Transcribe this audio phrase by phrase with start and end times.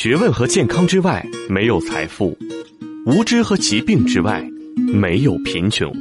[0.00, 2.38] 学问和健康之外没有财富，
[3.04, 4.40] 无知和疾病之外
[4.76, 5.92] 没有贫穷。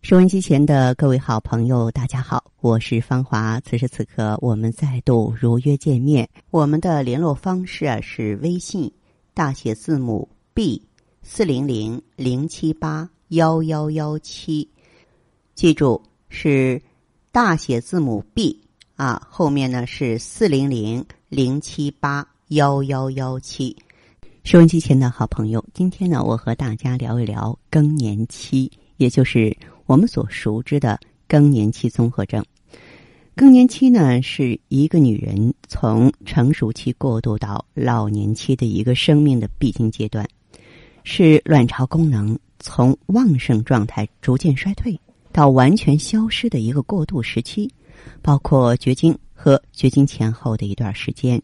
[0.00, 3.58] 收音机前的各位好朋友，大家好，我是芳华。
[3.62, 6.28] 此时此刻，我们再度如约见面。
[6.52, 8.88] 我们的联络方式啊是微信
[9.34, 10.80] 大写字母 B
[11.24, 14.70] 四零零零七八幺幺幺七，
[15.56, 16.80] 记住是
[17.32, 18.56] 大写字母 B
[18.94, 21.04] 啊，后面呢是四零零。
[21.30, 23.76] 零七八幺幺幺七，
[24.42, 30.98] 收音机前的好朋友，今天呢，我和大家聊一聊更年期，也就是我们所熟知的
[31.28, 32.44] 更年期综合症。
[33.36, 40.28] 更年期呢，是一个女人从成熟期过渡到老年期的一个生命的必经阶段，
[41.04, 44.98] 是卵巢功能从旺盛状态逐渐衰退
[45.30, 47.72] 到完全消失的一个过渡时期，
[48.20, 49.16] 包括绝经。
[49.42, 51.40] 和绝经前后的一段时间，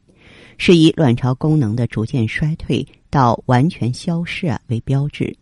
[0.59, 5.35] 是以卵巢功能的逐渐衰退到完全消失啊为标志。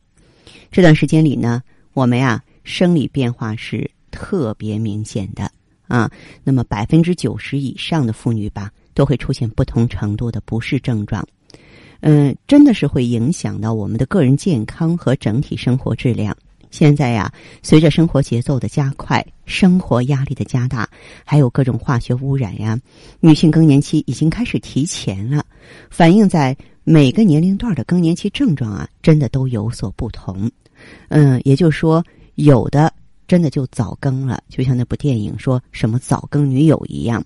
[0.71, 1.61] 这段时间里呢，
[1.95, 5.51] 我们呀生理变化是特别明显的
[5.89, 6.09] 啊。
[6.45, 11.27] 那么百分之九十以上的妇女吧，都会出现不同程度的不适症状。
[12.03, 16.37] 嗯，真的是会影响到我们的个人健康和整体生活质量。
[16.75, 20.91] 现在呀，随着生活节奏的加快，生活压力的加大，
[21.25, 22.77] 还有各种化学污染呀，
[23.21, 25.47] 女性更年期已经开始提前了。
[25.89, 30.51] 反映在每个年龄段的更年期症状啊，真的都有所不同。
[31.11, 32.93] 嗯，也就是说，有的
[33.29, 37.25] 真的就早更了，就像那部电影说什么“早更女友”一样。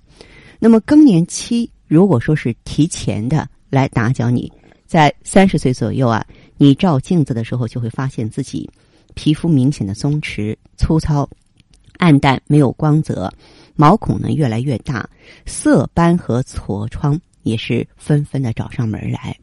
[0.59, 4.53] 那么更年期如果说是提前的来打搅你，
[4.85, 6.23] 在三十岁左右啊，
[6.59, 8.69] 你照镜子的时候就会发现自己。
[9.19, 11.29] 皮肤明显的松弛、粗糙、
[11.97, 13.29] 暗淡，没有光泽，
[13.75, 15.11] 毛孔呢越来越大，
[15.45, 19.37] 色斑和痤疮也是纷纷的找上门来。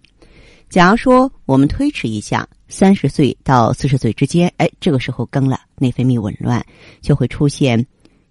[0.69, 6.65] 假如说我们推迟一下，三十岁到四十岁之间，哎，这个时候更了，内分泌紊乱，
[7.01, 7.85] 就会出现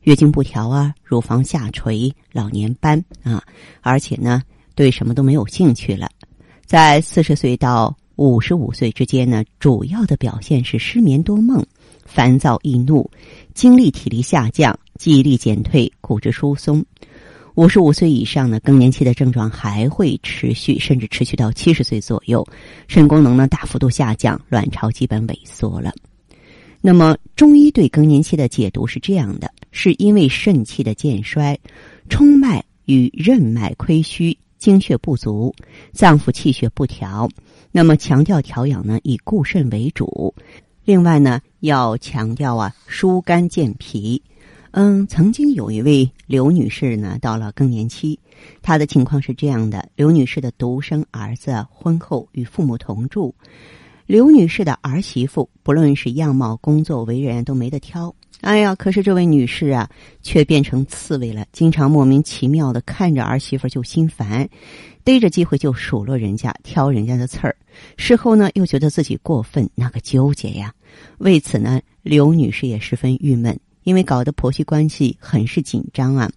[0.05, 3.45] 月经不调啊、乳房下垂、老年斑啊，
[3.83, 4.43] 而且呢，
[4.75, 6.09] 对什么都没有兴趣了。
[6.65, 11.65] 在四十岁到五十五岁之间呢，主要的表现是失眠多梦、
[12.05, 13.11] 烦躁易怒、
[13.55, 16.85] 精力体力下降、记忆力减退、骨质疏松。
[17.57, 22.47] 五十五岁以上呢，更年期的症状还会持续，甚至持续到七十岁左右，
[22.87, 25.93] 肾功能呢大幅度下降，卵巢基本萎缩了。
[26.81, 31.59] 那么，中医对更年期的解读是这样的：是因为肾气的渐衰，
[32.09, 34.37] 冲脉与任脉亏虚。
[34.57, 35.55] 精血不足，
[35.93, 37.29] 脏腑气血不调，
[37.77, 40.33] 那么强调调养呢，以固肾为主。
[40.85, 44.23] 另外呢，要强调啊，疏肝健脾。
[44.71, 48.17] 嗯，曾经有一位刘女士呢，到了更年期，
[48.63, 53.35] 她的情况是这样的：刘女士的独生儿子婚后与父母同住，
[54.07, 58.15] 刘女士的儿媳妇不论是样貌、工作、为人都没得挑。
[58.41, 59.89] 哎呀，可是这位女士啊，
[60.23, 64.47] 却变成刺猬了，经常莫名其妙的看着儿媳妇就心烦，
[65.03, 67.57] 逮着机会就数落人家，挑人家的刺儿。
[67.97, 70.75] 事后呢，又觉得自己过分，那个纠结呀。
[71.19, 76.31] 为此呢，刘女士也十分郁闷，因为搞得婆媳关系很是紧张啊。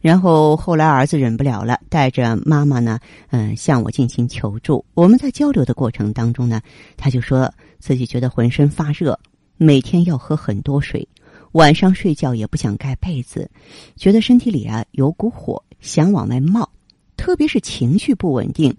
[0.00, 4.84] 然后后来儿子忍不了了，带着妈妈呢，嗯，向我进行求助。
[4.94, 6.60] 我们在交流的过程当中呢，
[6.96, 9.18] 他就说自己觉得浑身发热，
[9.56, 11.06] 每天要喝很多水。
[11.52, 13.50] 晚上睡觉也不想盖被子，
[13.96, 16.70] 觉得身体里啊有股火想往外冒，
[17.16, 18.72] 特别是情绪不稳定，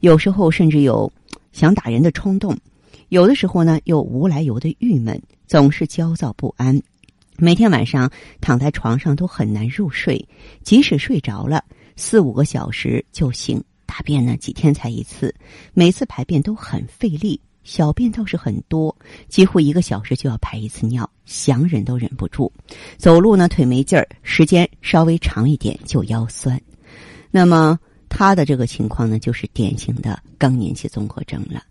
[0.00, 1.12] 有时候甚至有
[1.52, 2.56] 想打人的冲动，
[3.08, 6.80] 有的时候呢又无来由的郁闷，总是焦躁不安，
[7.38, 8.08] 每天晚上
[8.40, 10.28] 躺在床上都很难入睡，
[10.62, 11.64] 即使睡着了
[11.96, 15.34] 四五个小时就醒，大便呢几天才一次，
[15.74, 17.40] 每次排便都很费力。
[17.64, 18.94] 小便倒是很多，
[19.28, 22.52] 几乎一个小时就要排一次尿，想忍都忍不住。
[22.96, 26.60] 走路呢腿没劲儿，时间稍微长一点就腰酸。
[27.30, 27.78] 那么
[28.08, 31.62] 他的这个情况呢，就是典型的更年期综合征了。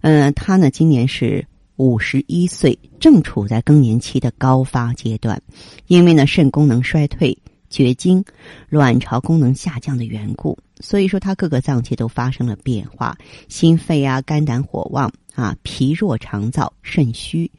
[0.00, 1.46] 嗯，他呢今年是
[1.76, 5.40] 五十一岁，正处在更年期的高发阶段，
[5.86, 7.36] 因为呢肾功能衰退。
[7.74, 8.24] 绝经、
[8.68, 13.18] 卵巢功能下降的缘故，所以说他各个脏器都发生了变化，
[13.48, 17.50] 心肺啊、肝胆火旺啊、脾弱肠燥、肾虚，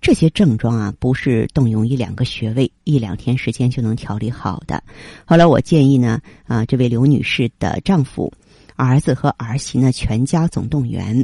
[0.00, 4.82] 这些症状啊，不是动用一两个穴位、一两天时间就能调理好的。
[5.26, 8.32] 后来我建议呢，啊，这位刘女士的丈夫、
[8.76, 11.22] 儿子和儿媳呢，全家总动员，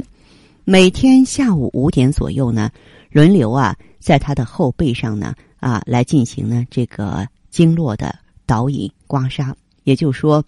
[0.63, 2.69] 每天下午五点左右呢，
[3.09, 8.26] 轮流啊，在他的后背上呢，啊，来进行呢这个经络的。
[8.47, 9.53] 导引刮痧，
[9.83, 10.43] 也就是说，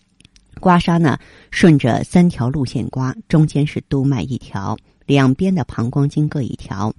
[0.59, 1.19] 刮痧呢，
[1.51, 4.75] 顺着三条路线刮，中间是督脉一条，
[5.05, 6.91] 两边的膀胱经各一条，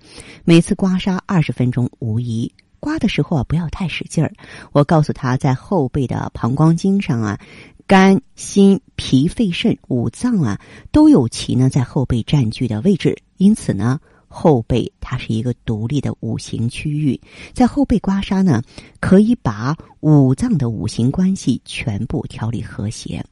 [0.44, 2.52] 每次刮痧二十分钟无疑。
[2.78, 4.32] 刮的时候啊，不要太使劲儿。
[4.72, 7.38] 我告诉他在后背的膀胱经上啊，
[7.86, 10.60] 肝、心、脾、肺、肾五脏啊，
[10.92, 14.00] 都有其呢在后背占据的位置，因此呢。
[14.32, 17.20] 后背它是一个独立的五行区域，
[17.52, 18.62] 在后背刮痧呢，
[19.00, 23.24] 可以把五脏的五行关系全部调理和谐。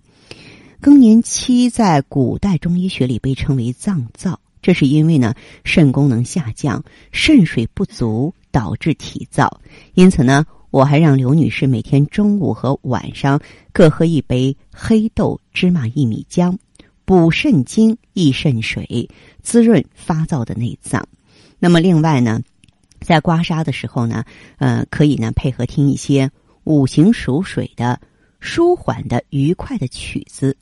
[0.81, 9.49] 更年期在古代中医学里被称为脏燥，这是因为呢肾功能下降，肾水不足导致体燥。
[9.95, 13.41] 因此呢，我还让刘女士每天中午和晚上
[13.73, 16.57] 各喝一杯黑豆芝麻薏米浆。
[17.09, 19.09] 补肾精、益肾水，
[19.41, 21.09] 滋润发燥的内脏。
[21.59, 22.39] 那么，另外呢，
[23.01, 24.23] 在刮痧的时候呢，
[24.59, 26.31] 呃，可以呢配合听一些
[26.65, 27.99] 五行属水的
[28.41, 30.55] 舒缓的、愉快的曲子。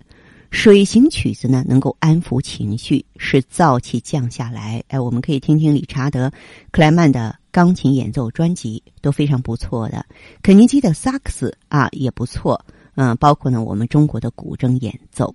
[0.52, 4.80] 水型曲子呢，能够安抚情绪，使燥气降下来。
[4.86, 6.28] 哎，我们可以听听理查德·
[6.70, 10.06] 克莱曼的钢琴演奏专辑，都非常不错的。
[10.44, 12.64] 肯尼基的萨克斯啊，也不错。
[12.94, 15.34] 嗯，包括呢，我们中国的古筝演奏。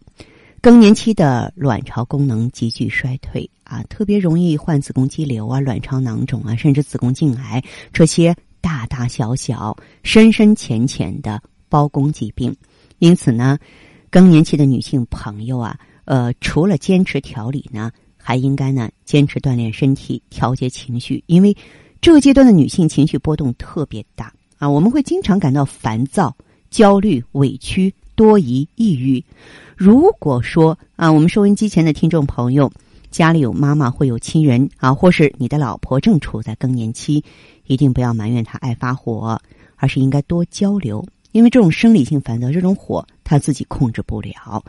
[0.62, 7.60] 更年期的卵巢功能急剧衰退啊，特别容易患子宫肌瘤啊、卵巢囊肿啊，甚至子宫颈癌
[7.92, 12.56] 这些大大小小、深深浅浅的包宫疾病。
[13.00, 13.58] 因此呢，
[14.12, 21.58] 更年期的女性朋友啊，呃，除了坚持调理呢，还应该呢坚持锻炼身体、调节情绪，因为
[22.02, 26.38] 这个阶段的女性情绪波动特别大啊，我们会经常感到烦躁、
[26.70, 27.92] 焦虑、委屈。
[28.14, 29.24] 多疑、抑郁。
[29.84, 32.72] 如果说啊，我们收音机前的听众朋友
[33.10, 37.24] 家里有妈妈，会有亲人啊，或是你的老婆正处在更年期，
[37.66, 39.42] 一定不要埋怨她爱发火，
[39.78, 44.64] 而是应该多交流，因为这种生理性烦躁，这种火她自己控制不了。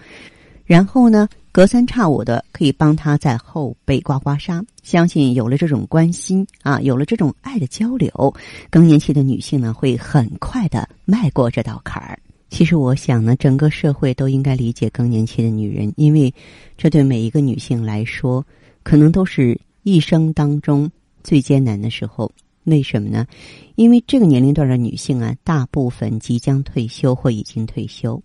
[0.65, 4.65] 然后呢，隔三差五的可以帮她在后背刮刮痧。
[4.83, 8.35] 相信有了这种关心啊，有了这种爱的交流，
[8.71, 12.19] 更年期的女性呢，会很快的迈过这道坎儿。
[12.53, 16.33] 其实我想呢，整个社会都应该理解更年期的女人，因为
[16.77, 18.47] 这对每一个女性来说，
[18.83, 20.89] 可能都是一生当中
[21.25, 22.31] 最艰难的时候。
[22.65, 23.27] 为什么呢？
[23.75, 28.23] 因为这个年龄段的女性啊，大部分即将退休或已经退休，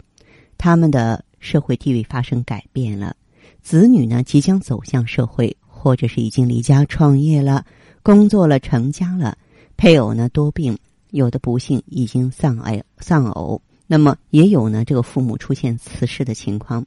[0.58, 3.16] 她们的社会地位发生改变了，
[3.62, 7.66] 子女呢即将走向社会，或者是已经离家创业了、
[8.04, 9.38] 工作了、成家了，
[9.78, 10.78] 配偶呢多病，
[11.12, 13.62] 有的不幸已经丧爱丧偶。
[13.88, 16.86] 那么也有呢，这个父母出现辞世的情况。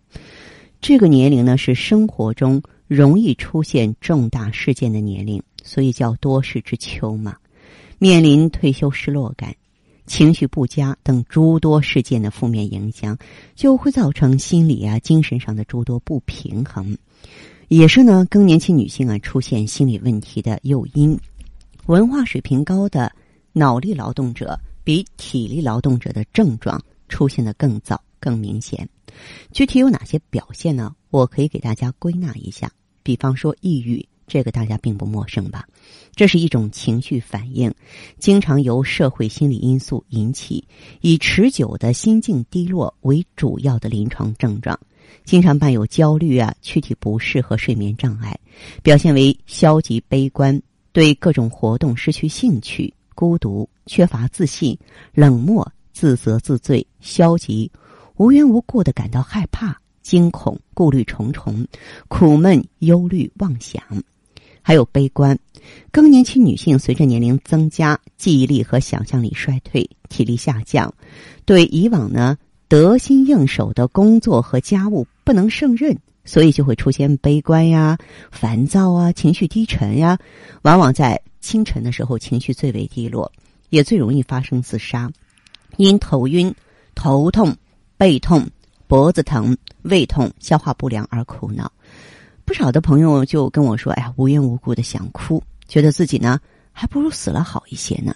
[0.81, 7.37] 这个年龄呢是生活中容易出现重大事件的年龄，所以叫多事之秋嘛。
[7.99, 9.55] 面临退休失落感、
[10.07, 13.19] 情绪不佳等诸多事件的负面影响，
[13.55, 16.97] 就会造成心理啊、精神上的诸多不平衡，
[17.69, 21.19] 也是呢更年期女性啊出现心理问题的诱因。
[21.87, 23.13] 文化水平高的
[23.53, 26.83] 脑力劳动者比体力劳动者的症状。
[27.11, 28.89] 出现的更早、更明显，
[29.53, 30.95] 具体有哪些表现呢？
[31.11, 32.71] 我可以给大家归纳一下。
[33.03, 35.67] 比方说，抑郁，这个大家并不陌生吧？
[36.15, 37.75] 这是一种情绪反应，
[38.19, 40.67] 经常由社会心理因素引起，
[41.01, 44.79] 以持久的心境低落为主要的临床症状，
[45.25, 48.39] 经常伴有焦虑啊、躯体不适和睡眠障碍，
[48.83, 50.63] 表现为消极悲观，
[50.93, 54.79] 对各种活动失去兴趣，孤独，缺乏自信，
[55.13, 55.73] 冷漠。
[55.93, 57.71] 自责、自罪、消极，
[58.17, 61.67] 无缘无故的感到害怕、惊恐、顾虑重重、
[62.09, 63.83] 苦闷、忧虑、妄想，
[64.63, 65.39] 还有悲观。
[65.91, 70.93] 更年期女性随着年龄增加，记忆力和想象力衰退，体力下降，
[71.45, 77.99] 对以往呢得心应手的工作和家务不能胜任，所以就会出现悲观呀、
[78.31, 80.19] 烦躁啊、情绪低沉呀。
[80.63, 83.31] 往往在清晨的时候，情绪最为低落，
[83.69, 85.11] 也最容易发生自杀。
[85.77, 86.55] 因头晕、
[86.95, 87.57] 头痛、
[87.97, 88.47] 背痛、
[88.87, 91.71] 脖子疼、胃痛、消化不良而苦恼，
[92.45, 96.41] 不少的朋友就跟我说：“哎呀，无缘无故的想哭，觉得自己呢
[96.73, 98.15] 还不如死了好一些呢。”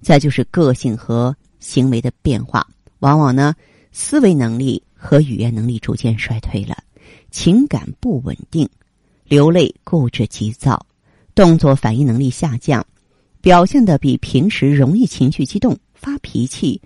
[0.00, 2.66] 再就是个性和行为的变化，
[2.98, 3.54] 往往呢
[3.92, 6.76] 思维能力和语言能力逐渐衰退了，
[7.30, 8.68] 情感不稳定，
[9.24, 10.84] 流泪、固执、急躁，
[11.34, 12.84] 动作反应能力下降，
[13.40, 15.78] 表现的比平时容易情绪激动。
[16.02, 16.82] 发脾气，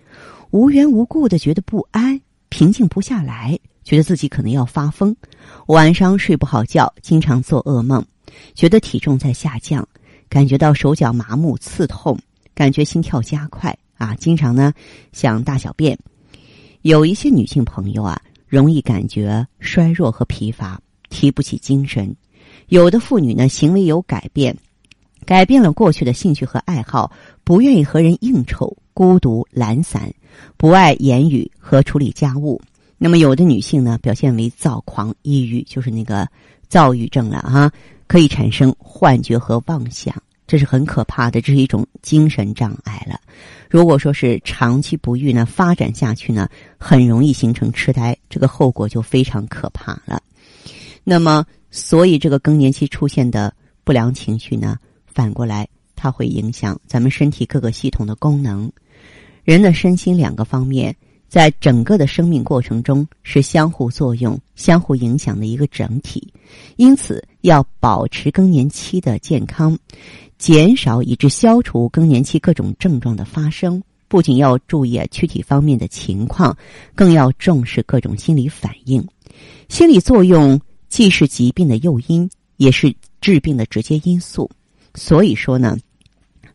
[0.50, 2.20] 无缘无故的觉得不安，
[2.50, 5.16] 平静不下来，觉得自己可能要发疯，
[5.68, 8.04] 晚上睡不好觉，经常做噩梦，
[8.54, 9.88] 觉得体重在下降，
[10.28, 12.18] 感觉到手脚麻木、刺痛，
[12.54, 14.74] 感觉心跳加快啊，经常呢
[15.12, 15.98] 想大小便。
[16.82, 22.06] 有一些女性朋友啊，容易感觉衰弱和疲乏，提不起精神；
[22.68, 24.54] 有的妇女呢，行为有改变，
[25.24, 27.10] 改变了过去的兴趣和爱好，
[27.42, 30.12] 不愿意和人应酬，孤独懒散，
[30.56, 32.60] 不爱言语和处理家务。
[32.98, 36.26] 那么，有的女性呢，表现为躁狂、抑郁，就是那个
[36.68, 37.70] 躁郁症了啊，
[38.06, 40.14] 可以产生幻觉和妄想，
[40.46, 43.20] 这是很可怕的，这是一种精神障碍了。
[43.68, 50.22] 如果说是长期不育呢，发展下去呢，很容易形成痴呆，这个后果就非常可怕了。
[51.04, 53.52] 那么，所以这个更年期出现的
[53.84, 54.78] 不良情绪呢，
[55.16, 58.70] 反过来它会影响咱们身体各个系统的功能，
[59.44, 60.94] 人的身心两个方面。
[61.26, 66.32] 在整个的生命过程中是相互作用、相互影响的一个整体，
[66.76, 69.76] 因此要保持更年期的健康，
[70.38, 73.82] 减少以致消除更年期各种症状的发生。
[74.06, 76.56] 不仅要注意躯体方面的情况，
[76.94, 79.04] 更要重视各种心理反应。
[79.68, 84.48] 心理作用既是疾病的诱因，也是治病的直接因素。
[84.96, 85.76] 所以说呢。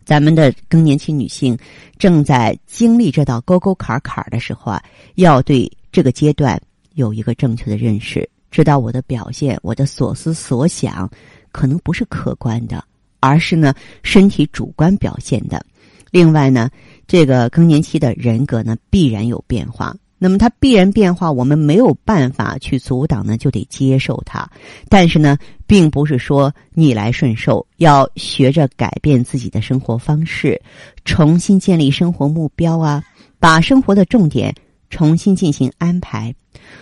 [0.03, 1.57] 咱们的更年期女性
[1.97, 4.83] 正在经历这道沟沟坎坎的时候啊，
[5.15, 6.59] 要对这个阶段
[6.95, 11.09] 有一个正确的认识，知道我的表现、我的所思所想，
[11.51, 12.83] 可能不是客观的，
[13.19, 15.63] 而是呢身体主观表现的。
[16.09, 16.67] 另外呢，
[17.07, 19.95] 这个更年期的人格呢必然有变化。
[20.17, 24.47] 那么它必然变化，我们没有办法去阻挡呢，就得接受它。
[24.87, 25.35] 但是呢，
[25.71, 30.61] 并不是说逆来顺受，要学着改变自己的生活方式，
[31.05, 33.01] 重新建立生活目标啊，
[33.39, 34.53] 把生活的重点
[34.89, 36.35] 重新进行安排。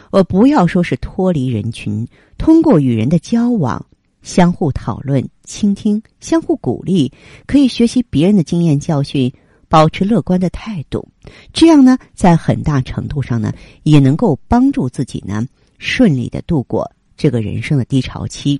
[0.09, 2.03] 我不要说是脱离人群，
[2.35, 3.85] 通过与人的交往，
[4.23, 7.13] 相互讨论、倾听、相互鼓励，
[7.45, 9.31] 可以学习别人的经验教训。
[9.67, 11.07] 保持乐观的态度，
[11.53, 13.53] 这样呢，在很大程度上呢，
[13.83, 15.45] 也能够帮助自己呢，
[15.77, 18.59] 顺利的度过这个人生的低潮期。